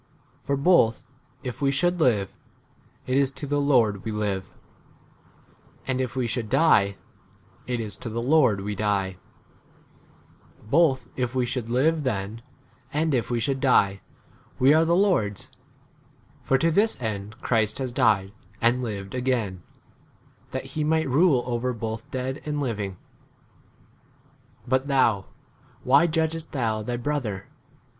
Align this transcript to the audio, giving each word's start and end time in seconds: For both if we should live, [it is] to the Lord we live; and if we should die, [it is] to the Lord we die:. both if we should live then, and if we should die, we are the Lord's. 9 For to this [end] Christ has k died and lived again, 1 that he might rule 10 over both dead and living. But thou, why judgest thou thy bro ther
For 0.39 0.57
both 0.57 1.03
if 1.43 1.61
we 1.61 1.69
should 1.69 1.99
live, 1.99 2.35
[it 3.05 3.15
is] 3.19 3.29
to 3.33 3.45
the 3.45 3.61
Lord 3.61 4.03
we 4.03 4.11
live; 4.11 4.51
and 5.85 6.01
if 6.01 6.15
we 6.15 6.25
should 6.25 6.49
die, 6.49 6.97
[it 7.67 7.79
is] 7.79 7.97
to 7.97 8.09
the 8.09 8.19
Lord 8.23 8.61
we 8.61 8.73
die:. 8.73 9.17
both 10.63 11.11
if 11.15 11.35
we 11.35 11.45
should 11.45 11.69
live 11.69 12.01
then, 12.01 12.41
and 12.91 13.13
if 13.13 13.29
we 13.29 13.39
should 13.39 13.59
die, 13.59 14.01
we 14.57 14.73
are 14.73 14.85
the 14.85 14.95
Lord's. 14.95 15.49
9 16.39 16.45
For 16.45 16.57
to 16.57 16.71
this 16.71 16.99
[end] 16.99 17.39
Christ 17.39 17.77
has 17.77 17.91
k 17.91 17.97
died 17.97 18.31
and 18.59 18.81
lived 18.81 19.13
again, 19.13 19.61
1 20.45 20.45
that 20.49 20.65
he 20.73 20.83
might 20.83 21.07
rule 21.07 21.43
10 21.43 21.51
over 21.53 21.73
both 21.73 22.09
dead 22.09 22.41
and 22.43 22.59
living. 22.59 22.97
But 24.67 24.87
thou, 24.87 25.27
why 25.83 26.07
judgest 26.07 26.53
thou 26.53 26.81
thy 26.81 26.97
bro 26.97 27.19
ther 27.19 27.47